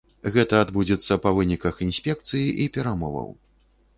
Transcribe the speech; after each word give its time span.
Гэта 0.35 0.61
адбудзецца 0.65 1.17
па 1.25 1.33
выніках 1.41 1.83
інспекцыі 1.87 2.43
і 2.65 2.67
перамоваў. 2.79 3.29